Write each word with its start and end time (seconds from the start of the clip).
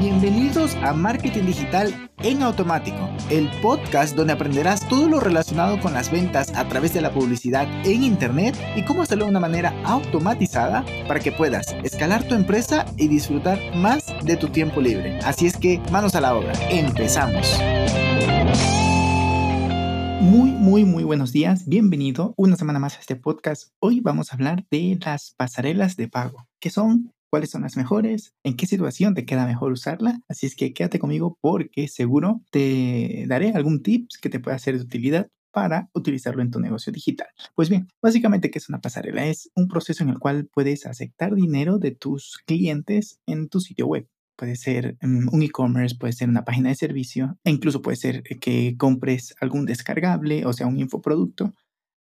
Bienvenidos 0.00 0.76
a 0.76 0.94
Marketing 0.94 1.44
Digital 1.44 2.10
en 2.20 2.42
Automático, 2.42 3.10
el 3.28 3.50
podcast 3.60 4.16
donde 4.16 4.32
aprenderás 4.32 4.88
todo 4.88 5.10
lo 5.10 5.20
relacionado 5.20 5.78
con 5.78 5.92
las 5.92 6.10
ventas 6.10 6.56
a 6.56 6.66
través 6.66 6.94
de 6.94 7.02
la 7.02 7.12
publicidad 7.12 7.68
en 7.84 8.02
Internet 8.02 8.56
y 8.76 8.82
cómo 8.86 9.02
hacerlo 9.02 9.26
de 9.26 9.32
una 9.32 9.40
manera 9.40 9.74
automatizada 9.84 10.86
para 11.06 11.20
que 11.20 11.32
puedas 11.32 11.76
escalar 11.84 12.26
tu 12.26 12.34
empresa 12.34 12.86
y 12.96 13.08
disfrutar 13.08 13.58
más 13.76 14.06
de 14.24 14.38
tu 14.38 14.48
tiempo 14.48 14.80
libre. 14.80 15.18
Así 15.18 15.46
es 15.46 15.58
que 15.58 15.82
manos 15.92 16.14
a 16.14 16.22
la 16.22 16.34
obra, 16.34 16.54
empezamos. 16.70 17.60
Muy, 20.22 20.50
muy, 20.50 20.86
muy 20.86 21.04
buenos 21.04 21.30
días. 21.30 21.68
Bienvenido 21.68 22.32
una 22.38 22.56
semana 22.56 22.78
más 22.78 22.96
a 22.96 23.00
este 23.00 23.16
podcast. 23.16 23.74
Hoy 23.80 24.00
vamos 24.00 24.32
a 24.32 24.36
hablar 24.36 24.64
de 24.70 24.98
las 25.04 25.34
pasarelas 25.36 25.98
de 25.98 26.08
pago, 26.08 26.48
que 26.58 26.70
son 26.70 27.12
cuáles 27.30 27.50
son 27.50 27.62
las 27.62 27.76
mejores, 27.76 28.34
en 28.44 28.56
qué 28.56 28.66
situación 28.66 29.14
te 29.14 29.24
queda 29.24 29.46
mejor 29.46 29.72
usarla. 29.72 30.20
Así 30.28 30.46
es 30.46 30.56
que 30.56 30.74
quédate 30.74 30.98
conmigo 30.98 31.38
porque 31.40 31.88
seguro 31.88 32.42
te 32.50 33.24
daré 33.28 33.52
algún 33.52 33.82
tips 33.82 34.18
que 34.18 34.28
te 34.28 34.40
pueda 34.40 34.58
ser 34.58 34.76
de 34.76 34.84
utilidad 34.84 35.28
para 35.52 35.88
utilizarlo 35.94 36.42
en 36.42 36.50
tu 36.50 36.60
negocio 36.60 36.92
digital. 36.92 37.28
Pues 37.54 37.68
bien, 37.68 37.88
básicamente, 38.02 38.50
¿qué 38.50 38.58
es 38.58 38.68
una 38.68 38.80
pasarela? 38.80 39.26
Es 39.26 39.50
un 39.54 39.68
proceso 39.68 40.02
en 40.02 40.10
el 40.10 40.18
cual 40.18 40.48
puedes 40.52 40.86
aceptar 40.86 41.34
dinero 41.34 41.78
de 41.78 41.92
tus 41.92 42.38
clientes 42.46 43.20
en 43.26 43.48
tu 43.48 43.60
sitio 43.60 43.86
web. 43.86 44.06
Puede 44.36 44.56
ser 44.56 44.96
mm, 45.02 45.28
un 45.32 45.42
e-commerce, 45.42 45.96
puede 45.96 46.12
ser 46.12 46.28
una 46.28 46.44
página 46.44 46.70
de 46.70 46.76
servicio, 46.76 47.38
e 47.44 47.50
incluso 47.50 47.82
puede 47.82 47.96
ser 47.96 48.22
que 48.22 48.76
compres 48.78 49.34
algún 49.40 49.66
descargable, 49.66 50.46
o 50.46 50.52
sea, 50.52 50.66
un 50.66 50.78
infoproducto. 50.78 51.52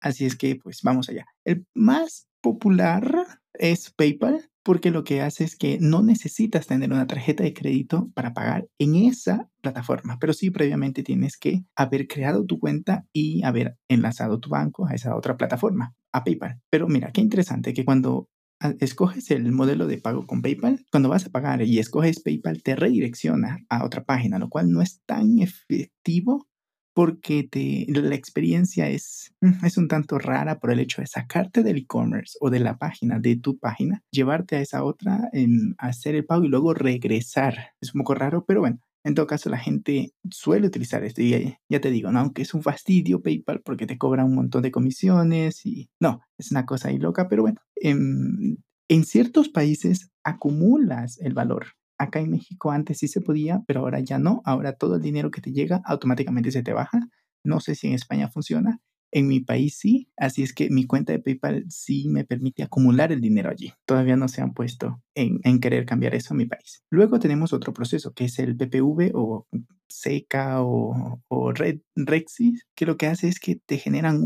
Así 0.01 0.25
es 0.25 0.35
que, 0.35 0.55
pues 0.55 0.81
vamos 0.83 1.09
allá. 1.09 1.25
El 1.45 1.65
más 1.73 2.27
popular 2.41 3.39
es 3.59 3.91
PayPal, 3.91 4.49
porque 4.63 4.89
lo 4.89 5.03
que 5.03 5.21
hace 5.21 5.43
es 5.43 5.55
que 5.55 5.77
no 5.79 6.01
necesitas 6.01 6.65
tener 6.65 6.91
una 6.91 7.05
tarjeta 7.05 7.43
de 7.43 7.53
crédito 7.53 8.09
para 8.15 8.33
pagar 8.33 8.67
en 8.79 8.95
esa 8.95 9.49
plataforma, 9.61 10.17
pero 10.19 10.33
sí 10.33 10.49
previamente 10.49 11.03
tienes 11.03 11.37
que 11.37 11.63
haber 11.75 12.07
creado 12.07 12.45
tu 12.45 12.59
cuenta 12.59 13.05
y 13.13 13.43
haber 13.43 13.77
enlazado 13.87 14.39
tu 14.39 14.49
banco 14.49 14.87
a 14.87 14.93
esa 14.93 15.15
otra 15.15 15.37
plataforma, 15.37 15.93
a 16.11 16.23
PayPal. 16.23 16.61
Pero 16.71 16.87
mira, 16.87 17.11
qué 17.11 17.21
interesante 17.21 17.73
que 17.73 17.85
cuando 17.85 18.27
ah, 18.59 18.73
escoges 18.79 19.29
el 19.29 19.51
modelo 19.51 19.85
de 19.85 19.99
pago 19.99 20.25
con 20.25 20.41
PayPal, 20.41 20.83
cuando 20.91 21.09
vas 21.09 21.27
a 21.27 21.29
pagar 21.29 21.61
y 21.61 21.77
escoges 21.77 22.21
PayPal, 22.21 22.63
te 22.63 22.75
redirecciona 22.75 23.59
a 23.69 23.85
otra 23.85 24.03
página, 24.03 24.39
lo 24.39 24.49
cual 24.49 24.71
no 24.71 24.81
es 24.81 25.01
tan 25.05 25.37
efectivo 25.37 26.47
porque 26.95 27.43
te, 27.43 27.85
la 27.89 28.15
experiencia 28.15 28.87
es, 28.87 29.33
mm, 29.41 29.65
es 29.65 29.77
un 29.77 29.89
tanto 29.89 30.17
rara 30.17 30.59
por 30.59 30.71
el 30.71 30.79
hecho 30.79 31.01
de 31.01 31.07
sacarte 31.07 31.61
del 31.61 31.79
e-commerce 31.79 32.37
o 32.39 32.49
de 32.49 32.61
la 32.61 32.77
página, 32.77 33.19
de 33.19 33.35
tu 33.35 33.59
página, 33.59 34.01
llevarte 34.11 34.55
a 34.55 34.61
esa 34.61 34.81
otra, 34.85 35.29
en 35.33 35.75
hacer 35.77 36.15
el 36.15 36.25
pago 36.25 36.45
y 36.45 36.47
luego 36.47 36.73
regresar. 36.73 37.73
Es 37.81 37.93
un 37.93 37.99
poco 37.99 38.15
raro, 38.15 38.45
pero 38.45 38.61
bueno, 38.61 38.79
en 39.03 39.13
todo 39.13 39.27
caso, 39.27 39.49
la 39.49 39.57
gente 39.57 40.13
suele 40.31 40.67
utilizar 40.67 41.03
esto 41.03 41.21
y 41.21 41.57
ya 41.69 41.81
te 41.81 41.91
digo, 41.91 42.11
¿no? 42.11 42.19
aunque 42.19 42.43
es 42.43 42.53
un 42.53 42.63
fastidio 42.63 43.21
PayPal 43.21 43.61
porque 43.61 43.85
te 43.85 43.97
cobra 43.97 44.23
un 44.23 44.33
montón 44.33 44.63
de 44.63 44.71
comisiones 44.71 45.65
y 45.65 45.89
no, 45.99 46.21
es 46.37 46.51
una 46.51 46.65
cosa 46.65 46.87
ahí 46.87 46.97
loca, 46.97 47.27
pero 47.27 47.41
bueno, 47.41 47.59
en, 47.75 48.63
en 48.87 49.03
ciertos 49.03 49.49
países 49.49 50.11
acumulas 50.23 51.19
el 51.19 51.33
valor 51.33 51.67
Acá 51.97 52.19
en 52.19 52.31
México 52.31 52.71
antes 52.71 52.97
sí 52.99 53.07
se 53.07 53.21
podía, 53.21 53.63
pero 53.67 53.81
ahora 53.81 53.99
ya 53.99 54.19
no. 54.19 54.41
Ahora 54.45 54.73
todo 54.73 54.95
el 54.95 55.01
dinero 55.01 55.31
que 55.31 55.41
te 55.41 55.51
llega 55.51 55.81
automáticamente 55.85 56.51
se 56.51 56.63
te 56.63 56.73
baja. 56.73 56.99
No 57.43 57.59
sé 57.59 57.75
si 57.75 57.87
en 57.87 57.93
España 57.93 58.29
funciona. 58.29 58.81
En 59.11 59.27
mi 59.27 59.39
país 59.39 59.77
sí, 59.77 60.09
así 60.17 60.43
es 60.43 60.51
que 60.51 60.69
mi 60.69 60.85
cuenta 60.85 61.13
de 61.13 61.19
PayPal 61.19 61.65
sí 61.69 62.09
me 62.09 62.25
permite 62.25 62.63
acumular 62.63 63.13
el 63.13 63.21
dinero 63.21 63.49
allí. 63.49 63.71
Todavía 63.85 64.17
no 64.17 64.27
se 64.27 64.41
han 64.41 64.53
puesto 64.53 65.01
en, 65.13 65.39
querer 65.61 65.85
cambiar 65.85 66.15
eso 66.15 66.33
en 66.33 66.39
mi 66.39 66.45
país. 66.45 66.83
Luego 66.89 67.19
tenemos 67.19 67.53
otro 67.53 67.71
proceso 67.71 68.13
que 68.13 68.25
es 68.25 68.39
el 68.39 68.57
PPV 68.57 69.11
o 69.13 69.47
SECA 69.87 70.61
o, 70.63 71.21
o 71.29 71.51
Red, 71.53 71.79
Rexis, 71.95 72.65
que 72.75 72.85
lo 72.85 72.97
que 72.97 73.07
hace 73.07 73.29
es 73.29 73.39
que 73.39 73.55
te 73.55 73.77
generan 73.77 74.21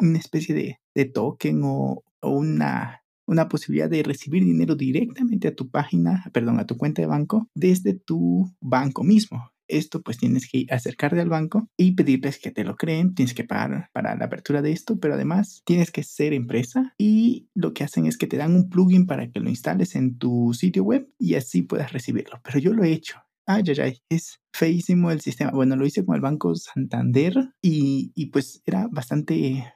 una 0.00 0.18
especie 0.18 0.54
de, 0.94 1.04
token 1.04 1.60
o 1.62 2.02
una 2.22 3.02
una 3.26 3.48
posibilidad 3.48 3.90
de 3.90 4.02
recibir 4.02 4.44
dinero 4.44 4.76
directamente 4.76 5.48
a 5.48 5.54
tu 5.54 5.68
página, 5.70 6.24
perdón, 6.32 6.58
a 6.58 6.66
tu 6.66 6.76
cuenta 6.76 7.02
de 7.02 7.08
banco 7.08 7.48
desde 7.54 7.94
tu 7.94 8.50
banco 8.60 9.04
mismo. 9.04 9.50
Esto 9.68 10.00
pues 10.00 10.16
tienes 10.18 10.48
que 10.48 10.66
acercarte 10.70 11.20
al 11.20 11.28
banco 11.28 11.68
y 11.76 11.92
pedirles 11.92 12.38
que 12.38 12.52
te 12.52 12.64
lo 12.64 12.76
creen, 12.76 13.14
tienes 13.14 13.34
que 13.34 13.44
pagar 13.44 13.90
para 13.92 14.14
la 14.16 14.26
apertura 14.26 14.62
de 14.62 14.70
esto, 14.70 15.00
pero 15.00 15.14
además 15.14 15.62
tienes 15.64 15.90
que 15.90 16.04
ser 16.04 16.32
empresa 16.32 16.94
y 16.98 17.48
lo 17.54 17.74
que 17.74 17.82
hacen 17.82 18.06
es 18.06 18.16
que 18.16 18.28
te 18.28 18.36
dan 18.36 18.54
un 18.54 18.68
plugin 18.68 19.06
para 19.06 19.28
que 19.30 19.40
lo 19.40 19.48
instales 19.48 19.96
en 19.96 20.18
tu 20.18 20.54
sitio 20.54 20.84
web 20.84 21.10
y 21.18 21.34
así 21.34 21.62
puedas 21.62 21.92
recibirlo. 21.92 22.40
Pero 22.44 22.60
yo 22.60 22.72
lo 22.72 22.84
he 22.84 22.92
hecho. 22.92 23.18
Ay, 23.48 23.62
ay, 23.68 23.80
ay, 23.80 23.98
es 24.08 24.40
feísimo 24.52 25.10
el 25.10 25.20
sistema. 25.20 25.52
Bueno, 25.52 25.76
lo 25.76 25.86
hice 25.86 26.04
con 26.04 26.16
el 26.16 26.20
Banco 26.20 26.54
Santander 26.54 27.50
y, 27.62 28.12
y 28.14 28.26
pues 28.26 28.62
era 28.66 28.88
bastante 28.90 29.72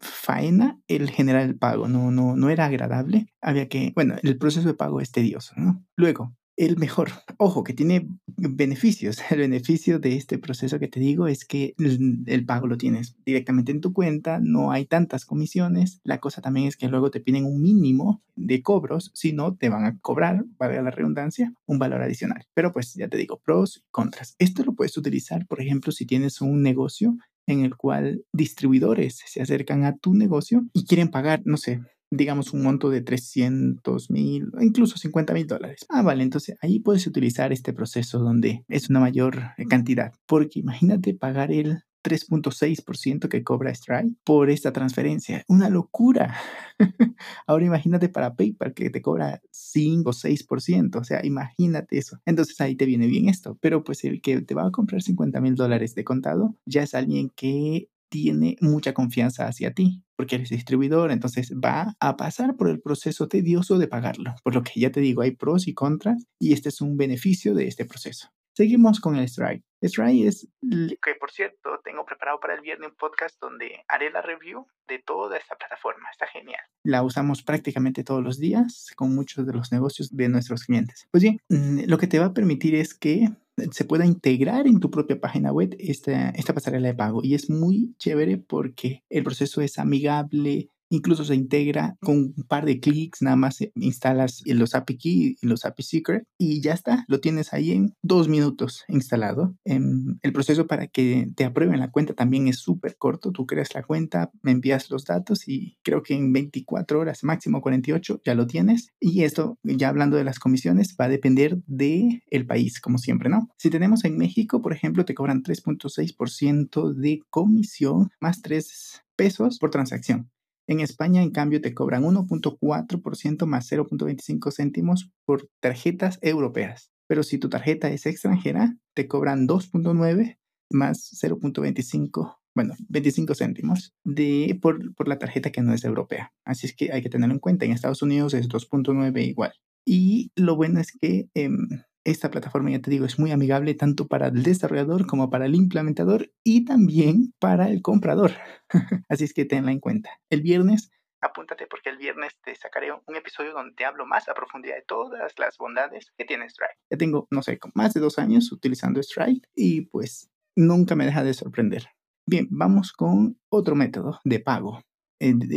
faena 0.00 0.80
el 0.88 1.10
generar 1.10 1.42
el 1.42 1.56
pago, 1.56 1.88
no, 1.88 2.10
no, 2.10 2.36
no 2.36 2.50
era 2.50 2.66
agradable. 2.66 3.26
Había 3.40 3.68
que, 3.68 3.92
bueno, 3.94 4.16
el 4.22 4.38
proceso 4.38 4.68
de 4.68 4.74
pago 4.74 5.00
es 5.00 5.10
tedioso. 5.10 5.54
Luego, 5.96 6.34
el 6.56 6.76
mejor, 6.76 7.10
ojo, 7.38 7.64
que 7.64 7.72
tiene 7.72 8.08
beneficios. 8.26 9.18
El 9.30 9.38
beneficio 9.38 9.98
de 9.98 10.16
este 10.16 10.38
proceso 10.38 10.78
que 10.78 10.88
te 10.88 11.00
digo 11.00 11.26
es 11.26 11.44
que 11.44 11.74
el, 11.78 12.44
pago 12.46 12.66
lo 12.66 12.76
tienes 12.76 13.16
directamente 13.24 13.72
en 13.72 13.80
tu 13.80 13.92
cuenta, 13.92 14.38
no 14.40 14.70
hay 14.70 14.84
tantas 14.84 15.24
comisiones. 15.24 16.00
La 16.04 16.18
cosa 16.18 16.42
también 16.42 16.68
es 16.68 16.76
que 16.76 16.88
luego 16.88 17.10
te 17.10 17.20
piden 17.20 17.46
un 17.46 17.62
mínimo 17.62 18.22
de 18.36 18.62
cobros, 18.62 19.10
si 19.14 19.32
no 19.32 19.56
te 19.56 19.68
van 19.68 19.84
a 19.84 19.98
cobrar, 20.00 20.44
valga 20.58 20.82
la 20.82 20.90
redundancia, 20.90 21.52
un 21.66 21.78
valor 21.78 22.02
adicional. 22.02 22.46
Pero 22.54 22.72
pues 22.72 22.94
ya 22.94 23.08
te 23.08 23.16
digo, 23.16 23.40
pros 23.42 23.78
y 23.78 23.90
contras. 23.90 24.34
Esto 24.38 24.64
lo 24.64 24.74
puedes 24.74 24.96
utilizar, 24.96 25.46
por 25.46 25.60
ejemplo, 25.60 25.92
si 25.92 26.06
tienes 26.06 26.40
un 26.40 26.62
negocio 26.62 27.16
en 27.46 27.64
el 27.64 27.76
cual 27.76 28.24
distribuidores 28.32 29.20
se 29.26 29.42
acercan 29.42 29.84
a 29.84 29.96
tu 29.96 30.14
negocio 30.14 30.64
y 30.72 30.84
quieren 30.86 31.08
pagar, 31.08 31.42
no 31.44 31.56
sé, 31.56 31.80
digamos 32.10 32.52
un 32.52 32.62
monto 32.62 32.90
de 32.90 33.00
300 33.00 34.10
mil, 34.10 34.50
incluso 34.60 34.98
50 34.98 35.32
mil 35.32 35.46
dólares. 35.46 35.86
Ah, 35.88 36.02
vale, 36.02 36.22
entonces 36.22 36.56
ahí 36.60 36.78
puedes 36.78 37.06
utilizar 37.06 37.52
este 37.52 37.72
proceso 37.72 38.18
donde 38.18 38.64
es 38.68 38.90
una 38.90 39.00
mayor 39.00 39.40
cantidad, 39.68 40.12
porque 40.26 40.60
imagínate 40.60 41.14
pagar 41.14 41.50
el 41.52 41.82
3.6% 42.02 43.28
que 43.28 43.44
cobra 43.44 43.74
Stripe 43.74 44.16
por 44.24 44.50
esta 44.50 44.72
transferencia. 44.72 45.44
Una 45.48 45.70
locura. 45.70 46.36
Ahora 47.46 47.64
imagínate 47.64 48.08
para 48.08 48.34
PayPal 48.34 48.74
que 48.74 48.90
te 48.90 49.02
cobra 49.02 49.40
5 49.50 50.10
o 50.10 50.12
6%. 50.12 51.00
O 51.00 51.04
sea, 51.04 51.24
imagínate 51.24 51.98
eso. 51.98 52.18
Entonces 52.26 52.60
ahí 52.60 52.76
te 52.76 52.86
viene 52.86 53.06
bien 53.06 53.28
esto. 53.28 53.58
Pero 53.60 53.84
pues 53.84 54.04
el 54.04 54.20
que 54.20 54.40
te 54.40 54.54
va 54.54 54.66
a 54.66 54.70
comprar 54.70 55.02
50 55.02 55.40
mil 55.40 55.54
dólares 55.54 55.94
de 55.94 56.04
contado 56.04 56.56
ya 56.66 56.82
es 56.82 56.94
alguien 56.94 57.30
que 57.34 57.88
tiene 58.08 58.56
mucha 58.60 58.92
confianza 58.92 59.46
hacia 59.46 59.72
ti 59.72 60.02
porque 60.22 60.36
eres 60.36 60.50
distribuidor, 60.50 61.10
entonces 61.10 61.52
va 61.52 61.96
a 61.98 62.16
pasar 62.16 62.56
por 62.56 62.68
el 62.68 62.80
proceso 62.80 63.26
tedioso 63.26 63.78
de 63.78 63.88
pagarlo. 63.88 64.36
Por 64.44 64.54
lo 64.54 64.62
que 64.62 64.78
ya 64.78 64.92
te 64.92 65.00
digo, 65.00 65.22
hay 65.22 65.32
pros 65.32 65.66
y 65.66 65.74
contras 65.74 66.26
y 66.38 66.52
este 66.52 66.68
es 66.68 66.80
un 66.80 66.96
beneficio 66.96 67.54
de 67.54 67.66
este 67.66 67.86
proceso. 67.86 68.28
Seguimos 68.54 69.00
con 69.00 69.16
el 69.16 69.28
Stripe. 69.28 69.64
Stripe 69.82 70.28
es 70.28 70.48
que, 70.62 71.14
por 71.18 71.30
cierto, 71.30 71.80
tengo 71.82 72.04
preparado 72.04 72.38
para 72.38 72.54
el 72.54 72.60
viernes 72.60 72.90
un 72.90 72.96
podcast 72.96 73.40
donde 73.40 73.82
haré 73.88 74.10
la 74.10 74.22
review 74.22 74.66
de 74.86 75.00
toda 75.00 75.36
esta 75.36 75.56
plataforma. 75.56 76.08
Está 76.10 76.26
genial. 76.26 76.60
La 76.84 77.02
usamos 77.02 77.42
prácticamente 77.42 78.04
todos 78.04 78.22
los 78.22 78.38
días 78.38 78.92
con 78.94 79.14
muchos 79.14 79.46
de 79.46 79.54
los 79.54 79.72
negocios 79.72 80.14
de 80.14 80.28
nuestros 80.28 80.64
clientes. 80.64 81.08
Pues 81.10 81.22
bien, 81.22 81.40
mm, 81.48 81.84
lo 81.86 81.98
que 81.98 82.06
te 82.06 82.18
va 82.18 82.26
a 82.26 82.34
permitir 82.34 82.74
es 82.74 82.94
que 82.94 83.28
se 83.70 83.84
pueda 83.84 84.06
integrar 84.06 84.66
en 84.66 84.80
tu 84.80 84.90
propia 84.90 85.20
página 85.20 85.52
web 85.52 85.74
esta, 85.78 86.30
esta 86.30 86.54
pasarela 86.54 86.88
de 86.88 86.94
pago. 86.94 87.20
Y 87.22 87.34
es 87.34 87.50
muy 87.50 87.94
chévere 87.98 88.38
porque 88.38 89.02
el 89.08 89.24
proceso 89.24 89.60
es 89.60 89.78
amigable, 89.78 90.68
Incluso 90.92 91.24
se 91.24 91.34
integra 91.34 91.96
con 92.00 92.34
un 92.36 92.44
par 92.46 92.66
de 92.66 92.78
clics, 92.78 93.22
nada 93.22 93.36
más 93.36 93.60
instalas 93.76 94.42
los 94.44 94.74
API 94.74 94.98
Key 94.98 95.36
y 95.40 95.46
los 95.46 95.64
API 95.64 95.82
Secret 95.82 96.24
y 96.36 96.60
ya 96.60 96.74
está, 96.74 97.06
lo 97.08 97.18
tienes 97.18 97.54
ahí 97.54 97.70
en 97.70 97.94
dos 98.02 98.28
minutos 98.28 98.84
instalado. 98.88 99.56
Em, 99.64 100.18
el 100.20 100.34
proceso 100.34 100.66
para 100.66 100.88
que 100.88 101.28
te 101.34 101.44
aprueben 101.46 101.80
la 101.80 101.90
cuenta 101.90 102.12
también 102.12 102.46
es 102.46 102.58
súper 102.58 102.96
corto. 102.98 103.32
Tú 103.32 103.46
creas 103.46 103.74
la 103.74 103.82
cuenta, 103.82 104.30
me 104.42 104.50
envías 104.50 104.90
los 104.90 105.06
datos 105.06 105.48
y 105.48 105.78
creo 105.82 106.02
que 106.02 106.14
en 106.14 106.30
24 106.30 107.00
horas, 107.00 107.24
máximo 107.24 107.62
48, 107.62 108.20
ya 108.22 108.34
lo 108.34 108.46
tienes. 108.46 108.92
Y 109.00 109.22
esto, 109.22 109.58
ya 109.62 109.88
hablando 109.88 110.18
de 110.18 110.24
las 110.24 110.38
comisiones, 110.38 110.94
va 111.00 111.06
a 111.06 111.08
depender 111.08 111.62
del 111.66 112.22
el 112.30 112.46
país, 112.46 112.80
como 112.80 112.98
siempre, 112.98 113.30
¿no? 113.30 113.48
Si 113.56 113.70
tenemos 113.70 114.04
en 114.04 114.18
México, 114.18 114.60
por 114.60 114.74
ejemplo, 114.74 115.06
te 115.06 115.14
cobran 115.14 115.42
3.6% 115.42 116.92
de 116.92 117.22
comisión 117.30 118.10
más 118.20 118.42
3 118.42 119.02
pesos 119.16 119.58
por 119.58 119.70
transacción. 119.70 120.30
En 120.72 120.80
España, 120.80 121.22
en 121.22 121.32
cambio, 121.32 121.60
te 121.60 121.74
cobran 121.74 122.02
1.4% 122.02 123.44
más 123.44 123.70
0.25 123.70 124.50
céntimos 124.50 125.10
por 125.26 125.50
tarjetas 125.60 126.18
europeas. 126.22 126.90
Pero 127.06 127.22
si 127.22 127.36
tu 127.36 127.50
tarjeta 127.50 127.90
es 127.90 128.06
extranjera, 128.06 128.74
te 128.94 129.06
cobran 129.06 129.46
2.9 129.46 130.38
más 130.70 131.10
0.25, 131.22 132.38
bueno, 132.54 132.74
25 132.88 133.34
céntimos 133.34 133.92
de, 134.02 134.58
por, 134.62 134.94
por, 134.94 135.08
la 135.08 135.18
tarjeta 135.18 135.52
que 135.52 135.60
no 135.60 135.74
es 135.74 135.84
europea. 135.84 136.32
Así 136.46 136.66
es 136.66 136.74
que 136.74 136.90
hay 136.90 137.02
que 137.02 137.10
tenerlo 137.10 137.34
en 137.34 137.40
cuenta. 137.40 137.66
En 137.66 137.72
Estados 137.72 138.00
Unidos 138.00 138.32
es 138.32 138.48
2.9 138.48 139.26
igual. 139.26 139.52
Y 139.84 140.32
lo 140.36 140.56
bueno 140.56 140.80
es 140.80 140.96
que 140.98 141.28
em, 141.34 141.68
esta 142.04 142.30
plataforma, 142.30 142.70
ya 142.70 142.80
te 142.80 142.90
digo, 142.90 143.06
es 143.06 143.18
muy 143.18 143.30
amigable 143.30 143.74
tanto 143.74 144.08
para 144.08 144.28
el 144.28 144.42
desarrollador 144.42 145.06
como 145.06 145.30
para 145.30 145.46
el 145.46 145.54
implementador 145.54 146.32
y 146.42 146.64
también 146.64 147.32
para 147.38 147.68
el 147.68 147.82
comprador. 147.82 148.32
Así 149.08 149.24
es 149.24 149.34
que 149.34 149.44
tenla 149.44 149.72
en 149.72 149.80
cuenta. 149.80 150.10
El 150.30 150.42
viernes 150.42 150.90
apúntate 151.22 151.66
porque 151.68 151.90
el 151.90 151.98
viernes 151.98 152.36
te 152.42 152.54
sacaré 152.54 152.92
un 152.92 153.16
episodio 153.16 153.52
donde 153.52 153.74
te 153.74 153.84
hablo 153.84 154.06
más 154.06 154.28
a 154.28 154.34
profundidad 154.34 154.74
de 154.74 154.82
todas 154.82 155.32
las 155.38 155.56
bondades 155.56 156.12
que 156.16 156.24
tiene 156.24 156.50
Stride. 156.50 156.74
Ya 156.90 156.98
tengo, 156.98 157.28
no 157.30 157.42
sé, 157.42 157.58
más 157.74 157.94
de 157.94 158.00
dos 158.00 158.18
años 158.18 158.50
utilizando 158.52 159.02
Stride 159.02 159.42
y 159.54 159.82
pues 159.82 160.30
nunca 160.56 160.96
me 160.96 161.06
deja 161.06 161.22
de 161.22 161.32
sorprender. 161.32 161.86
Bien, 162.26 162.48
vamos 162.50 162.92
con 162.92 163.38
otro 163.48 163.74
método 163.74 164.20
de 164.24 164.40
pago. 164.40 164.82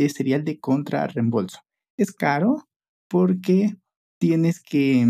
sería 0.08 0.36
el 0.36 0.44
de 0.44 0.60
contra 0.60 1.06
reembolso. 1.08 1.60
Es 1.96 2.12
caro 2.12 2.68
porque 3.08 3.76
tienes 4.20 4.62
que, 4.62 5.04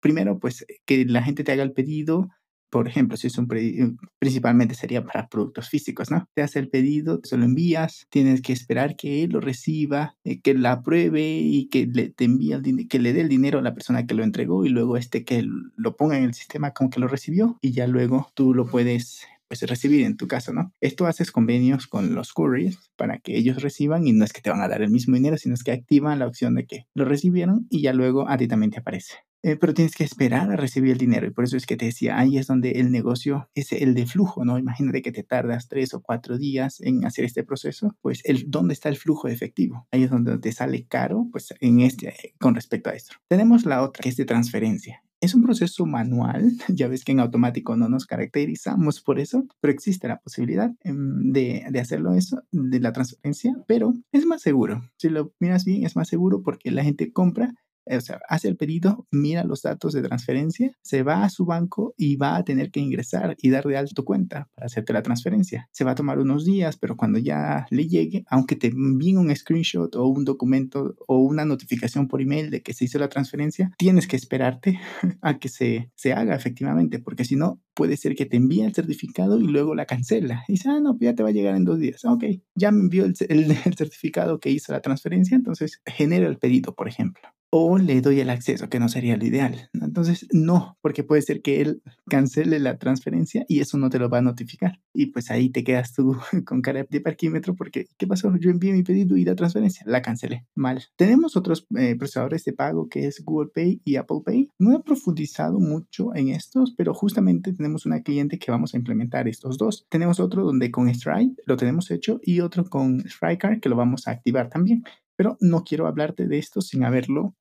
primero, 0.00 0.38
pues 0.38 0.66
que 0.84 1.04
la 1.04 1.22
gente 1.22 1.44
te 1.44 1.52
haga 1.52 1.62
el 1.62 1.72
pedido, 1.72 2.28
por 2.70 2.86
ejemplo, 2.86 3.16
si 3.16 3.28
es 3.28 3.38
un 3.38 3.48
pedido, 3.48 3.92
principalmente 4.18 4.74
sería 4.74 5.04
para 5.04 5.28
productos 5.28 5.68
físicos, 5.68 6.10
¿no? 6.10 6.28
Te 6.34 6.42
hace 6.42 6.58
el 6.58 6.68
pedido, 6.68 7.20
se 7.22 7.36
lo 7.36 7.44
envías, 7.44 8.06
tienes 8.10 8.42
que 8.42 8.52
esperar 8.52 8.96
que 8.96 9.24
él 9.24 9.30
lo 9.30 9.40
reciba, 9.40 10.16
eh, 10.24 10.40
que 10.40 10.54
la 10.54 10.72
apruebe 10.72 11.38
y 11.38 11.68
que 11.68 11.86
le, 11.86 12.10
te 12.10 12.24
envíe 12.24 12.52
el 12.52 12.88
que 12.88 12.98
le 12.98 13.12
dé 13.12 13.22
el 13.22 13.28
dinero 13.28 13.58
a 13.58 13.62
la 13.62 13.74
persona 13.74 14.06
que 14.06 14.14
lo 14.14 14.22
entregó 14.22 14.64
y 14.64 14.68
luego 14.68 14.96
este 14.96 15.24
que 15.24 15.44
lo 15.76 15.96
ponga 15.96 16.18
en 16.18 16.24
el 16.24 16.34
sistema 16.34 16.72
como 16.72 16.90
que 16.90 17.00
lo 17.00 17.08
recibió 17.08 17.58
y 17.62 17.72
ya 17.72 17.86
luego 17.86 18.30
tú 18.34 18.52
lo 18.54 18.66
puedes 18.66 19.26
pues 19.48 19.62
recibir 19.62 20.04
en 20.04 20.18
tu 20.18 20.28
caso, 20.28 20.52
¿no? 20.52 20.74
Esto 20.82 21.06
haces 21.06 21.32
convenios 21.32 21.86
con 21.86 22.14
los 22.14 22.34
couriers 22.34 22.90
para 22.96 23.18
que 23.18 23.38
ellos 23.38 23.62
reciban 23.62 24.06
y 24.06 24.12
no 24.12 24.26
es 24.26 24.34
que 24.34 24.42
te 24.42 24.50
van 24.50 24.60
a 24.60 24.68
dar 24.68 24.82
el 24.82 24.90
mismo 24.90 25.14
dinero, 25.14 25.38
sino 25.38 25.54
es 25.54 25.64
que 25.64 25.72
activan 25.72 26.18
la 26.18 26.26
opción 26.26 26.54
de 26.54 26.66
que 26.66 26.86
lo 26.94 27.06
recibieron 27.06 27.66
y 27.70 27.80
ya 27.80 27.94
luego 27.94 28.28
a 28.28 28.36
ti 28.36 28.46
también 28.46 28.72
te 28.72 28.80
aparece. 28.80 29.27
Eh, 29.42 29.56
pero 29.56 29.72
tienes 29.72 29.94
que 29.94 30.04
esperar 30.04 30.50
a 30.50 30.56
recibir 30.56 30.92
el 30.92 30.98
dinero 30.98 31.26
y 31.26 31.30
por 31.30 31.44
eso 31.44 31.56
es 31.56 31.64
que 31.64 31.76
te 31.76 31.84
decía, 31.84 32.18
ahí 32.18 32.38
es 32.38 32.48
donde 32.48 32.72
el 32.72 32.90
negocio 32.90 33.48
es 33.54 33.72
el 33.72 33.94
de 33.94 34.06
flujo, 34.06 34.44
¿no? 34.44 34.58
Imagínate 34.58 35.00
que 35.00 35.12
te 35.12 35.22
tardas 35.22 35.68
tres 35.68 35.94
o 35.94 36.02
cuatro 36.02 36.38
días 36.38 36.80
en 36.80 37.04
hacer 37.04 37.24
este 37.24 37.44
proceso, 37.44 37.96
pues 38.00 38.20
el, 38.24 38.50
¿dónde 38.50 38.74
está 38.74 38.88
el 38.88 38.96
flujo 38.96 39.28
de 39.28 39.34
efectivo? 39.34 39.86
Ahí 39.92 40.02
es 40.02 40.10
donde 40.10 40.38
te 40.38 40.50
sale 40.50 40.86
caro, 40.86 41.28
pues 41.30 41.54
en 41.60 41.80
este, 41.80 42.34
con 42.40 42.56
respecto 42.56 42.90
a 42.90 42.94
esto. 42.94 43.14
Tenemos 43.28 43.64
la 43.64 43.82
otra, 43.82 44.02
que 44.02 44.08
es 44.08 44.16
de 44.16 44.24
transferencia. 44.24 45.04
Es 45.20 45.34
un 45.34 45.42
proceso 45.42 45.84
manual, 45.86 46.52
ya 46.68 46.88
ves 46.88 47.04
que 47.04 47.12
en 47.12 47.20
automático 47.20 47.76
no 47.76 47.88
nos 47.88 48.06
caracterizamos 48.06 49.00
por 49.00 49.20
eso, 49.20 49.46
pero 49.60 49.72
existe 49.72 50.08
la 50.08 50.20
posibilidad 50.20 50.72
em, 50.82 51.32
de, 51.32 51.64
de, 51.70 51.80
hacerlo 51.80 52.14
eso, 52.14 52.42
de 52.50 52.80
la 52.80 52.92
transferencia, 52.92 53.56
pero 53.66 53.94
es 54.12 54.26
más 54.26 54.42
seguro. 54.42 54.88
Si 54.96 55.08
lo 55.08 55.32
miras 55.38 55.64
bien, 55.64 55.84
es 55.84 55.94
más 55.94 56.08
seguro 56.08 56.42
porque 56.42 56.70
la 56.70 56.84
gente 56.84 57.12
compra 57.12 57.54
o 57.90 58.00
sea, 58.00 58.20
hace 58.28 58.48
el 58.48 58.56
pedido, 58.56 59.06
mira 59.10 59.44
los 59.44 59.62
datos 59.62 59.92
de 59.92 60.02
transferencia, 60.02 60.72
se 60.82 61.02
va 61.02 61.24
a 61.24 61.30
su 61.30 61.44
banco 61.44 61.94
y 61.96 62.16
va 62.16 62.36
a 62.36 62.44
tener 62.44 62.70
que 62.70 62.80
ingresar 62.80 63.36
y 63.40 63.50
dar 63.50 63.64
de 63.64 63.76
alta 63.76 63.94
tu 63.94 64.04
cuenta 64.04 64.48
para 64.54 64.66
hacerte 64.66 64.92
la 64.92 65.02
transferencia. 65.02 65.68
Se 65.72 65.84
va 65.84 65.92
a 65.92 65.94
tomar 65.94 66.18
unos 66.18 66.44
días, 66.44 66.76
pero 66.76 66.96
cuando 66.96 67.18
ya 67.18 67.66
le 67.70 67.88
llegue, 67.88 68.24
aunque 68.28 68.56
te 68.56 68.68
envíen 68.68 69.18
un 69.18 69.34
screenshot 69.34 69.94
o 69.96 70.06
un 70.06 70.24
documento 70.24 70.94
o 71.06 71.18
una 71.18 71.44
notificación 71.44 72.08
por 72.08 72.20
email 72.20 72.50
de 72.50 72.62
que 72.62 72.74
se 72.74 72.84
hizo 72.84 72.98
la 72.98 73.08
transferencia, 73.08 73.72
tienes 73.78 74.06
que 74.06 74.16
esperarte 74.16 74.78
a 75.22 75.38
que 75.38 75.48
se, 75.48 75.90
se 75.94 76.12
haga 76.12 76.34
efectivamente, 76.34 76.98
porque 76.98 77.24
si 77.24 77.36
no, 77.36 77.60
puede 77.74 77.96
ser 77.96 78.14
que 78.14 78.26
te 78.26 78.36
envíe 78.36 78.62
el 78.62 78.74
certificado 78.74 79.38
y 79.38 79.46
luego 79.46 79.74
la 79.74 79.86
cancela. 79.86 80.44
Y 80.48 80.52
dice, 80.52 80.68
ah, 80.68 80.80
no, 80.80 80.96
ya 81.00 81.14
te 81.14 81.22
va 81.22 81.28
a 81.28 81.32
llegar 81.32 81.54
en 81.54 81.64
dos 81.64 81.78
días. 81.78 82.04
Ok, 82.04 82.24
ya 82.54 82.70
me 82.72 82.80
envió 82.80 83.04
el 83.28 83.76
certificado 83.76 84.40
que 84.40 84.50
hizo 84.50 84.72
la 84.72 84.80
transferencia, 84.80 85.36
entonces 85.36 85.80
genera 85.86 86.26
el 86.26 86.38
pedido, 86.38 86.74
por 86.74 86.88
ejemplo 86.88 87.28
o 87.50 87.78
le 87.78 88.00
doy 88.00 88.20
el 88.20 88.30
acceso, 88.30 88.68
que 88.68 88.78
no 88.78 88.88
sería 88.88 89.16
lo 89.16 89.24
ideal. 89.24 89.70
Entonces, 89.72 90.26
no, 90.32 90.76
porque 90.82 91.04
puede 91.04 91.22
ser 91.22 91.42
que 91.42 91.60
él 91.60 91.82
cancele 92.08 92.58
la 92.58 92.78
transferencia 92.78 93.44
y 93.48 93.60
eso 93.60 93.78
no 93.78 93.90
te 93.90 93.98
lo 93.98 94.10
va 94.10 94.18
a 94.18 94.22
notificar. 94.22 94.80
Y 94.92 95.06
pues 95.06 95.30
ahí 95.30 95.50
te 95.50 95.64
quedas 95.64 95.94
tú 95.94 96.16
con 96.46 96.62
cara 96.62 96.84
de 96.88 97.00
parquímetro 97.00 97.54
porque, 97.54 97.86
¿qué 97.96 98.06
pasó? 98.06 98.34
Yo 98.36 98.50
envié 98.50 98.72
mi 98.72 98.82
pedido 98.82 99.16
y 99.16 99.24
la 99.24 99.34
transferencia 99.34 99.82
la 99.86 100.02
cancelé. 100.02 100.46
Mal. 100.54 100.84
Tenemos 100.96 101.36
otros 101.36 101.66
eh, 101.76 101.96
procesadores 101.96 102.44
de 102.44 102.52
pago 102.52 102.88
que 102.88 103.06
es 103.06 103.24
Google 103.24 103.50
Pay 103.54 103.80
y 103.84 103.96
Apple 103.96 104.18
Pay. 104.24 104.50
No 104.58 104.76
he 104.76 104.82
profundizado 104.82 105.58
mucho 105.58 106.14
en 106.14 106.28
estos, 106.28 106.74
pero 106.76 106.94
justamente 106.94 107.52
tenemos 107.52 107.86
una 107.86 108.02
cliente 108.02 108.38
que 108.38 108.50
vamos 108.50 108.74
a 108.74 108.76
implementar 108.76 109.28
estos 109.28 109.56
dos. 109.56 109.86
Tenemos 109.88 110.20
otro 110.20 110.44
donde 110.44 110.70
con 110.70 110.92
Stripe 110.92 111.42
lo 111.46 111.56
tenemos 111.56 111.90
hecho 111.90 112.20
y 112.22 112.40
otro 112.40 112.64
con 112.64 113.00
Striker 113.06 113.60
que 113.60 113.68
lo 113.68 113.76
vamos 113.76 114.06
a 114.06 114.12
activar 114.12 114.48
también 114.50 114.84
pero 115.18 115.36
no 115.40 115.64
quiero 115.64 115.88
hablarte 115.88 116.28
de 116.28 116.38
esto 116.38 116.60
sin 116.60 116.84
haberlo 116.84 117.34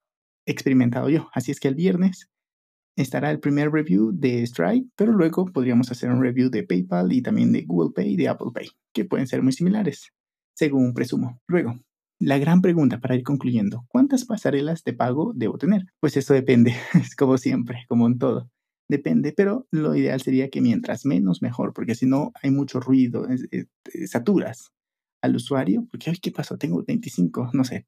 experimentado 0.48 1.10
yo. 1.10 1.30
Así 1.32 1.52
es 1.52 1.60
que 1.60 1.68
el 1.68 1.76
viernes 1.76 2.28
estará 2.96 3.30
el 3.30 3.40
primer 3.40 3.72
review 3.72 4.12
de 4.12 4.46
Stripe, 4.48 4.90
pero 4.96 5.12
luego 5.12 5.46
podríamos 5.46 5.92
hacer 5.92 6.10
un 6.10 6.20
review 6.20 6.50
de 6.50 6.64
PayPal 6.64 7.14
y 7.14 7.22
también 7.22 7.52
de 7.52 7.62
Google 7.62 7.92
Pay 7.94 8.14
y 8.14 8.18
de 8.18 8.30
Apple 8.30 8.48
Pay, 8.52 8.70
que 8.94 9.06
pueden 9.06 9.28
ser 9.28 9.44
muy 9.44 9.54
similares, 9.54 10.12
según 10.56 10.96
presumo. 10.96 11.40
Luego, 11.48 11.76
la 12.20 12.40
gran 12.40 12.64
pregunta 12.64 13.00
para 13.00 13.14
ir 13.14 13.22
concluyendo, 13.22 13.86
¿cuántas 13.90 14.26
pasarelas 14.26 14.84
de 14.84 14.94
pago 14.94 15.34
debo 15.36 15.60
tener? 15.60 15.86
Pues 16.00 16.18
eso 16.18 16.34
depende, 16.34 16.74
es 16.96 17.16
como 17.16 17.38
siempre, 17.38 17.86
como 17.88 18.08
en 18.08 18.18
todo. 18.18 18.50
Depende, 18.90 19.34
pero 19.38 19.68
lo 19.70 19.94
ideal 19.94 20.20
sería 20.20 20.50
que 20.50 20.62
mientras 20.62 21.06
menos 21.06 21.44
mejor, 21.44 21.74
porque 21.74 21.94
si 21.94 22.08
no 22.08 22.32
hay 22.42 22.50
mucho 22.50 22.80
ruido, 22.80 23.28
saturas 24.08 24.72
al 25.28 25.36
usuario, 25.36 25.88
porque, 25.92 26.10
ay, 26.10 26.18
¿qué 26.22 26.32
pasó? 26.32 26.58
Tengo 26.58 26.84
25, 26.86 27.52
no 27.54 27.64
sé, 27.64 27.86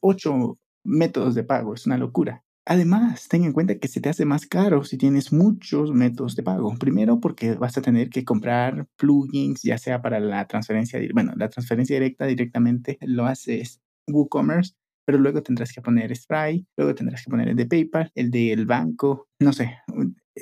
8 0.00 0.58
métodos 0.84 1.34
de 1.34 1.44
pago, 1.44 1.74
es 1.74 1.86
una 1.86 1.98
locura. 1.98 2.44
Además, 2.70 3.28
ten 3.28 3.44
en 3.44 3.54
cuenta 3.54 3.78
que 3.78 3.88
se 3.88 4.02
te 4.02 4.10
hace 4.10 4.26
más 4.26 4.44
caro 4.44 4.84
si 4.84 4.98
tienes 4.98 5.32
muchos 5.32 5.90
métodos 5.90 6.36
de 6.36 6.42
pago. 6.42 6.74
Primero, 6.78 7.18
porque 7.18 7.54
vas 7.54 7.78
a 7.78 7.82
tener 7.82 8.10
que 8.10 8.26
comprar 8.26 8.86
plugins, 8.96 9.62
ya 9.62 9.78
sea 9.78 10.02
para 10.02 10.20
la 10.20 10.46
transferencia, 10.46 11.00
bueno, 11.14 11.32
la 11.36 11.48
transferencia 11.48 11.96
directa 11.96 12.26
directamente 12.26 12.98
lo 13.00 13.24
haces 13.24 13.80
WooCommerce, 14.06 14.74
pero 15.06 15.18
luego 15.18 15.42
tendrás 15.42 15.72
que 15.72 15.80
poner 15.80 16.14
Stripe, 16.14 16.66
luego 16.76 16.94
tendrás 16.94 17.24
que 17.24 17.30
poner 17.30 17.48
el 17.48 17.56
de 17.56 17.64
PayPal, 17.64 18.12
el 18.14 18.30
del 18.30 18.66
banco, 18.66 19.28
no 19.40 19.54
sé, 19.54 19.78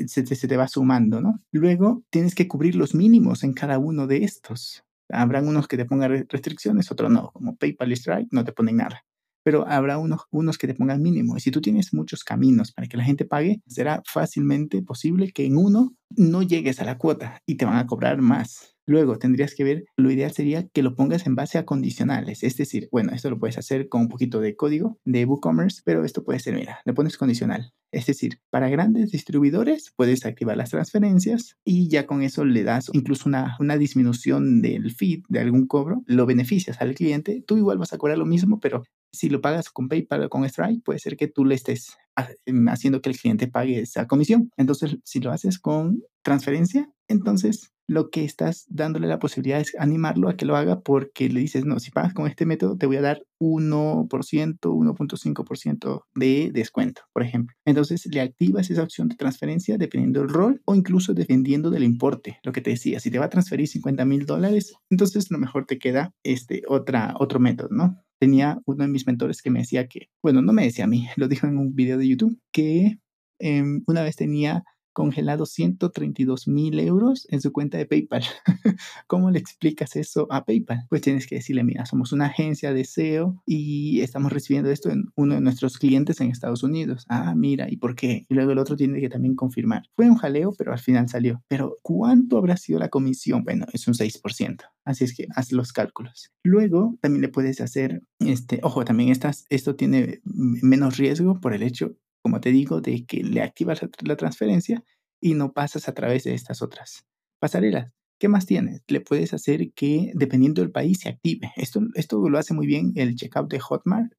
se, 0.06 0.26
se 0.26 0.48
te 0.48 0.56
va 0.56 0.66
sumando, 0.66 1.20
¿no? 1.20 1.40
Luego 1.52 2.02
tienes 2.10 2.34
que 2.34 2.48
cubrir 2.48 2.74
los 2.74 2.92
mínimos 2.92 3.44
en 3.44 3.52
cada 3.52 3.78
uno 3.78 4.08
de 4.08 4.24
estos. 4.24 4.82
Habrán 5.10 5.46
unos 5.48 5.68
que 5.68 5.76
te 5.76 5.84
pongan 5.84 6.26
restricciones, 6.28 6.90
otros 6.90 7.10
no, 7.10 7.30
como 7.32 7.56
PayPal 7.56 7.92
y 7.92 7.96
Stripe 7.96 8.28
no 8.30 8.44
te 8.44 8.52
ponen 8.52 8.76
nada. 8.76 9.02
Pero 9.44 9.66
habrá 9.68 9.98
unos, 9.98 10.22
unos 10.30 10.58
que 10.58 10.66
te 10.66 10.74
pongan 10.74 11.00
mínimo. 11.00 11.36
Y 11.36 11.40
si 11.40 11.50
tú 11.50 11.60
tienes 11.60 11.94
muchos 11.94 12.24
caminos 12.24 12.72
para 12.72 12.88
que 12.88 12.96
la 12.96 13.04
gente 13.04 13.24
pague, 13.24 13.62
será 13.66 14.02
fácilmente 14.04 14.82
posible 14.82 15.32
que 15.32 15.46
en 15.46 15.56
uno 15.56 15.94
no 16.16 16.42
llegues 16.42 16.80
a 16.80 16.84
la 16.84 16.98
cuota 16.98 17.40
y 17.46 17.56
te 17.56 17.64
van 17.64 17.78
a 17.78 17.86
cobrar 17.86 18.20
más. 18.20 18.75
Luego 18.86 19.18
tendrías 19.18 19.54
que 19.54 19.64
ver, 19.64 19.84
lo 19.96 20.10
ideal 20.10 20.32
sería 20.32 20.68
que 20.68 20.82
lo 20.82 20.94
pongas 20.94 21.26
en 21.26 21.34
base 21.34 21.58
a 21.58 21.64
condicionales. 21.64 22.44
Es 22.44 22.56
decir, 22.56 22.88
bueno, 22.92 23.12
esto 23.12 23.28
lo 23.30 23.38
puedes 23.38 23.58
hacer 23.58 23.88
con 23.88 24.02
un 24.02 24.08
poquito 24.08 24.40
de 24.40 24.54
código 24.54 24.98
de 25.04 25.24
WooCommerce, 25.24 25.82
pero 25.84 26.04
esto 26.04 26.24
puede 26.24 26.38
ser, 26.38 26.54
mira, 26.54 26.80
le 26.84 26.94
pones 26.94 27.18
condicional. 27.18 27.72
Es 27.90 28.06
decir, 28.06 28.40
para 28.50 28.68
grandes 28.68 29.10
distribuidores 29.10 29.92
puedes 29.96 30.24
activar 30.24 30.56
las 30.56 30.70
transferencias 30.70 31.56
y 31.64 31.88
ya 31.88 32.06
con 32.06 32.22
eso 32.22 32.44
le 32.44 32.62
das 32.62 32.90
incluso 32.92 33.28
una, 33.28 33.56
una 33.58 33.76
disminución 33.76 34.62
del 34.62 34.92
feed 34.92 35.22
de 35.28 35.40
algún 35.40 35.66
cobro, 35.66 36.02
lo 36.06 36.26
beneficias 36.26 36.80
al 36.80 36.94
cliente. 36.94 37.42
Tú 37.46 37.56
igual 37.56 37.78
vas 37.78 37.92
a 37.92 37.98
cobrar 37.98 38.18
lo 38.18 38.26
mismo, 38.26 38.60
pero 38.60 38.84
si 39.12 39.28
lo 39.30 39.40
pagas 39.40 39.70
con 39.70 39.88
PayPal 39.88 40.24
o 40.24 40.28
con 40.28 40.48
Stripe, 40.48 40.82
puede 40.84 40.98
ser 40.98 41.16
que 41.16 41.26
tú 41.26 41.44
le 41.44 41.54
estés 41.54 41.96
em, 42.44 42.68
haciendo 42.68 43.00
que 43.00 43.10
el 43.10 43.18
cliente 43.18 43.48
pague 43.48 43.80
esa 43.80 44.06
comisión. 44.06 44.50
Entonces, 44.56 44.98
si 45.04 45.20
lo 45.20 45.32
haces 45.32 45.58
con 45.58 46.02
transferencia, 46.22 46.90
entonces 47.08 47.72
lo 47.88 48.10
que 48.10 48.24
estás 48.24 48.66
dándole 48.68 49.06
la 49.06 49.18
posibilidad 49.18 49.60
es 49.60 49.74
animarlo 49.78 50.28
a 50.28 50.36
que 50.36 50.44
lo 50.44 50.56
haga 50.56 50.80
porque 50.80 51.28
le 51.28 51.40
dices, 51.40 51.64
no, 51.64 51.78
si 51.78 51.90
pagas 51.90 52.14
con 52.14 52.26
este 52.26 52.46
método, 52.46 52.76
te 52.76 52.86
voy 52.86 52.96
a 52.96 53.00
dar 53.00 53.22
1%, 53.38 54.08
1.5% 54.08 56.02
de 56.14 56.50
descuento, 56.52 57.02
por 57.12 57.22
ejemplo. 57.22 57.54
Entonces 57.64 58.06
le 58.06 58.20
activas 58.20 58.70
esa 58.70 58.82
opción 58.82 59.08
de 59.08 59.16
transferencia 59.16 59.78
dependiendo 59.78 60.20
del 60.20 60.30
rol 60.30 60.62
o 60.64 60.74
incluso 60.74 61.14
dependiendo 61.14 61.70
del 61.70 61.84
importe. 61.84 62.38
Lo 62.42 62.52
que 62.52 62.60
te 62.60 62.70
decía, 62.70 63.00
si 63.00 63.10
te 63.10 63.18
va 63.18 63.26
a 63.26 63.30
transferir 63.30 63.68
50 63.68 64.04
mil 64.04 64.26
dólares, 64.26 64.74
entonces 64.90 65.30
lo 65.30 65.38
mejor 65.38 65.66
te 65.66 65.78
queda 65.78 66.14
este 66.24 66.62
otra, 66.68 67.14
otro 67.18 67.38
método, 67.38 67.68
¿no? 67.70 67.96
Tenía 68.18 68.60
uno 68.64 68.84
de 68.84 68.90
mis 68.90 69.06
mentores 69.06 69.42
que 69.42 69.50
me 69.50 69.60
decía 69.60 69.86
que, 69.88 70.08
bueno, 70.22 70.40
no 70.40 70.52
me 70.52 70.64
decía 70.64 70.84
a 70.84 70.88
mí, 70.88 71.06
lo 71.16 71.28
dijo 71.28 71.46
en 71.46 71.58
un 71.58 71.74
video 71.74 71.98
de 71.98 72.08
YouTube, 72.08 72.38
que 72.52 72.98
em, 73.38 73.82
una 73.86 74.02
vez 74.02 74.16
tenía 74.16 74.64
congelado 74.96 75.44
132 75.44 76.48
mil 76.48 76.80
euros 76.80 77.26
en 77.30 77.42
su 77.42 77.52
cuenta 77.52 77.76
de 77.76 77.84
PayPal. 77.84 78.22
¿Cómo 79.06 79.30
le 79.30 79.38
explicas 79.38 79.94
eso 79.94 80.26
a 80.30 80.46
PayPal? 80.46 80.86
Pues 80.88 81.02
tienes 81.02 81.26
que 81.26 81.34
decirle, 81.34 81.64
mira, 81.64 81.84
somos 81.84 82.12
una 82.12 82.28
agencia 82.28 82.72
de 82.72 82.86
SEO 82.86 83.42
y 83.44 84.00
estamos 84.00 84.32
recibiendo 84.32 84.70
esto 84.70 84.88
en 84.88 85.10
uno 85.14 85.34
de 85.34 85.42
nuestros 85.42 85.76
clientes 85.76 86.22
en 86.22 86.30
Estados 86.30 86.62
Unidos. 86.62 87.04
Ah, 87.10 87.34
mira, 87.36 87.70
¿y 87.70 87.76
por 87.76 87.94
qué? 87.94 88.24
Y 88.30 88.34
luego 88.34 88.52
el 88.52 88.58
otro 88.58 88.74
tiene 88.74 88.98
que 88.98 89.10
también 89.10 89.36
confirmar. 89.36 89.82
Fue 89.94 90.08
un 90.08 90.16
jaleo, 90.16 90.54
pero 90.56 90.72
al 90.72 90.78
final 90.78 91.10
salió. 91.10 91.42
Pero 91.46 91.76
¿cuánto 91.82 92.38
habrá 92.38 92.56
sido 92.56 92.78
la 92.78 92.88
comisión? 92.88 93.44
Bueno, 93.44 93.66
es 93.74 93.86
un 93.86 93.92
6%. 93.92 94.62
Así 94.86 95.04
es 95.04 95.14
que 95.14 95.26
haz 95.34 95.52
los 95.52 95.74
cálculos. 95.74 96.32
Luego 96.42 96.96
también 97.02 97.20
le 97.20 97.28
puedes 97.28 97.60
hacer, 97.60 98.00
este, 98.20 98.60
ojo, 98.62 98.86
también 98.86 99.10
estás, 99.10 99.44
esto 99.50 99.76
tiene 99.76 100.22
menos 100.24 100.96
riesgo 100.96 101.38
por 101.38 101.52
el 101.52 101.62
hecho 101.62 101.96
como 102.26 102.40
te 102.40 102.50
digo, 102.50 102.80
de 102.80 103.06
que 103.06 103.22
le 103.22 103.40
activas 103.40 103.80
la 104.02 104.16
transferencia 104.16 104.82
y 105.20 105.34
no 105.34 105.52
pasas 105.52 105.88
a 105.88 105.94
través 105.94 106.24
de 106.24 106.34
estas 106.34 106.60
otras 106.60 107.06
pasarelas. 107.38 107.94
¿Qué 108.18 108.26
más 108.26 108.46
tienes? 108.46 108.82
Le 108.88 109.00
puedes 109.00 109.32
hacer 109.32 109.72
que, 109.74 110.10
dependiendo 110.12 110.60
del 110.60 110.72
país, 110.72 110.98
se 110.98 111.08
active. 111.08 111.52
Esto, 111.54 111.82
esto 111.94 112.28
lo 112.28 112.36
hace 112.36 112.52
muy 112.52 112.66
bien 112.66 112.90
el 112.96 113.14
checkout 113.14 113.48
de 113.48 113.60
Hotmart, 113.60 114.12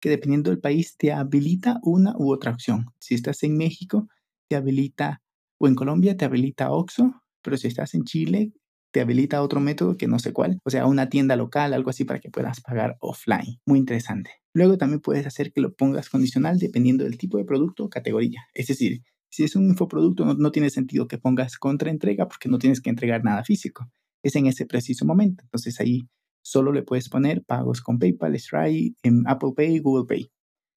que 0.00 0.08
dependiendo 0.08 0.48
del 0.48 0.60
país 0.60 0.96
te 0.96 1.12
habilita 1.12 1.78
una 1.82 2.14
u 2.16 2.32
otra 2.32 2.52
opción. 2.52 2.86
Si 3.00 3.14
estás 3.14 3.42
en 3.42 3.58
México, 3.58 4.08
te 4.48 4.56
habilita, 4.56 5.20
o 5.60 5.68
en 5.68 5.74
Colombia, 5.74 6.16
te 6.16 6.24
habilita 6.24 6.70
OXO, 6.70 7.22
pero 7.42 7.58
si 7.58 7.68
estás 7.68 7.92
en 7.92 8.04
Chile, 8.04 8.54
te 8.94 9.02
habilita 9.02 9.42
otro 9.42 9.60
método 9.60 9.98
que 9.98 10.08
no 10.08 10.18
sé 10.18 10.32
cuál, 10.32 10.58
o 10.64 10.70
sea, 10.70 10.86
una 10.86 11.10
tienda 11.10 11.36
local, 11.36 11.74
algo 11.74 11.90
así 11.90 12.06
para 12.06 12.18
que 12.18 12.30
puedas 12.30 12.62
pagar 12.62 12.96
offline. 13.00 13.60
Muy 13.66 13.78
interesante. 13.78 14.30
Luego 14.56 14.78
también 14.78 15.00
puedes 15.00 15.26
hacer 15.26 15.52
que 15.52 15.60
lo 15.60 15.74
pongas 15.74 16.08
condicional 16.08 16.58
dependiendo 16.58 17.04
del 17.04 17.18
tipo 17.18 17.36
de 17.36 17.44
producto 17.44 17.84
o 17.84 17.90
categoría. 17.90 18.46
Es 18.54 18.68
decir, 18.68 19.02
si 19.28 19.44
es 19.44 19.54
un 19.54 19.68
infoproducto, 19.68 20.24
no, 20.24 20.32
no 20.32 20.50
tiene 20.50 20.70
sentido 20.70 21.06
que 21.08 21.18
pongas 21.18 21.58
contraentrega 21.58 22.26
porque 22.26 22.48
no 22.48 22.56
tienes 22.56 22.80
que 22.80 22.88
entregar 22.88 23.22
nada 23.22 23.44
físico. 23.44 23.90
Es 24.22 24.34
en 24.34 24.46
ese 24.46 24.64
preciso 24.64 25.04
momento. 25.04 25.44
Entonces 25.44 25.78
ahí 25.78 26.08
solo 26.40 26.72
le 26.72 26.82
puedes 26.82 27.10
poner 27.10 27.44
pagos 27.44 27.82
con 27.82 27.98
PayPal, 27.98 28.34
Stripe, 28.38 28.96
en 29.02 29.24
Apple 29.26 29.52
Pay, 29.54 29.80
Google 29.80 30.06
Pay. 30.06 30.30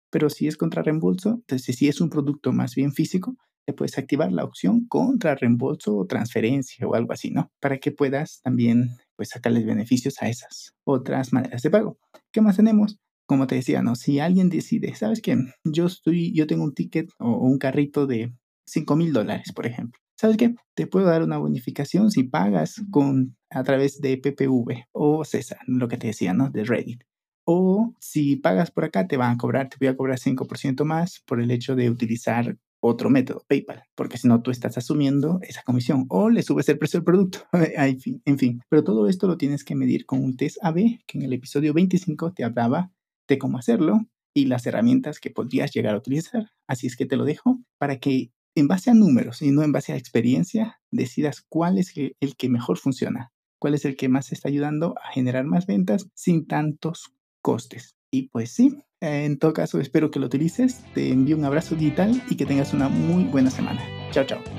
Pero 0.09 0.29
si 0.29 0.47
es 0.47 0.57
contra 0.57 0.83
reembolso, 0.83 1.35
entonces 1.35 1.73
si 1.77 1.87
es 1.87 2.01
un 2.01 2.09
producto 2.09 2.51
más 2.51 2.75
bien 2.75 2.91
físico, 2.91 3.37
puedes 3.73 3.97
activar 3.97 4.31
la 4.31 4.43
opción 4.43 4.87
contra 4.87 5.35
reembolso 5.35 5.95
o 5.95 6.05
transferencia 6.05 6.87
o 6.87 6.95
algo 6.95 7.13
así, 7.13 7.31
¿no? 7.31 7.49
Para 7.59 7.77
que 7.77 7.91
puedas 7.91 8.41
también 8.41 8.89
pues 9.15 9.29
sacarles 9.29 9.65
beneficios 9.65 10.21
a 10.21 10.29
esas 10.29 10.73
otras 10.83 11.33
maneras 11.33 11.61
de 11.61 11.69
pago. 11.69 11.97
¿Qué 12.31 12.41
más 12.41 12.57
tenemos? 12.57 12.99
Como 13.29 13.45
te 13.45 13.53
decía, 13.53 13.83
¿no? 13.83 13.93
Si 13.93 14.17
alguien 14.17 14.49
decide, 14.49 14.95
¿sabes 14.95 15.21
qué? 15.21 15.37
Yo 15.63 15.85
estoy, 15.85 16.33
yo 16.33 16.47
tengo 16.47 16.63
un 16.63 16.73
ticket 16.73 17.11
o 17.19 17.37
un 17.37 17.59
carrito 17.59 18.07
de 18.07 18.33
5 18.65 18.95
mil 18.95 19.13
dólares, 19.13 19.51
por 19.53 19.67
ejemplo. 19.67 20.01
¿Sabes 20.19 20.35
qué? 20.35 20.55
Te 20.73 20.87
puedo 20.87 21.05
dar 21.05 21.21
una 21.21 21.37
bonificación 21.37 22.09
si 22.09 22.23
pagas 22.23 22.81
con, 22.89 23.37
a 23.51 23.63
través 23.63 24.01
de 24.01 24.17
PPV 24.17 24.87
o 24.93 25.23
César, 25.25 25.59
lo 25.67 25.87
que 25.87 25.97
te 25.97 26.07
decía, 26.07 26.33
¿no? 26.33 26.49
De 26.49 26.63
Reddit. 26.63 27.03
O 27.45 27.93
si 27.99 28.35
pagas 28.35 28.71
por 28.71 28.85
acá, 28.85 29.07
te 29.07 29.15
van 29.15 29.35
a 29.35 29.37
cobrar, 29.37 29.69
te 29.69 29.77
voy 29.79 29.89
a 29.89 29.95
cobrar 29.95 30.17
5% 30.17 30.83
más 30.83 31.21
por 31.27 31.39
el 31.39 31.51
hecho 31.51 31.75
de 31.75 31.91
utilizar 31.91 32.57
otro 32.79 33.11
método, 33.11 33.45
PayPal, 33.47 33.83
porque 33.93 34.17
si 34.17 34.27
no 34.27 34.41
tú 34.41 34.49
estás 34.49 34.75
asumiendo 34.75 35.39
esa 35.43 35.61
comisión 35.61 36.07
o 36.09 36.31
le 36.31 36.41
subes 36.41 36.67
el 36.69 36.79
precio 36.79 36.97
del 36.97 37.05
producto. 37.05 37.41
en, 37.53 37.99
fin, 37.99 38.23
en 38.25 38.39
fin, 38.39 38.61
pero 38.69 38.83
todo 38.83 39.07
esto 39.07 39.27
lo 39.27 39.37
tienes 39.37 39.63
que 39.63 39.75
medir 39.75 40.07
con 40.07 40.23
un 40.23 40.35
test 40.35 40.57
AB 40.63 40.99
que 41.05 41.19
en 41.19 41.25
el 41.25 41.33
episodio 41.33 41.75
25 41.75 42.33
te 42.33 42.43
hablaba 42.43 42.91
de 43.29 43.37
cómo 43.37 43.57
hacerlo 43.57 44.01
y 44.33 44.45
las 44.45 44.65
herramientas 44.65 45.19
que 45.19 45.31
podrías 45.31 45.71
llegar 45.71 45.95
a 45.95 45.97
utilizar. 45.97 46.51
Así 46.67 46.87
es 46.87 46.97
que 46.97 47.05
te 47.05 47.15
lo 47.15 47.23
dejo 47.23 47.59
para 47.77 47.99
que 47.99 48.31
en 48.55 48.67
base 48.67 48.89
a 48.89 48.93
números 48.93 49.41
y 49.41 49.51
no 49.51 49.63
en 49.63 49.71
base 49.71 49.93
a 49.93 49.97
experiencia 49.97 50.81
decidas 50.91 51.45
cuál 51.47 51.77
es 51.77 51.93
el 51.95 52.35
que 52.35 52.49
mejor 52.49 52.77
funciona, 52.77 53.31
cuál 53.59 53.75
es 53.75 53.85
el 53.85 53.95
que 53.95 54.09
más 54.09 54.31
está 54.31 54.49
ayudando 54.49 54.95
a 55.03 55.11
generar 55.13 55.45
más 55.45 55.65
ventas 55.65 56.09
sin 56.13 56.47
tantos 56.47 57.13
costes. 57.41 57.95
Y 58.11 58.29
pues 58.29 58.51
sí, 58.51 58.75
en 59.01 59.37
todo 59.37 59.53
caso, 59.53 59.79
espero 59.79 60.11
que 60.11 60.19
lo 60.19 60.25
utilices. 60.25 60.83
Te 60.93 61.09
envío 61.09 61.37
un 61.37 61.45
abrazo 61.45 61.75
digital 61.75 62.21
y 62.29 62.35
que 62.35 62.45
tengas 62.45 62.73
una 62.73 62.89
muy 62.89 63.23
buena 63.25 63.49
semana. 63.49 63.81
Chao, 64.11 64.25
chao. 64.25 64.58